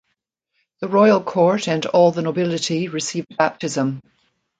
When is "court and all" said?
1.21-2.11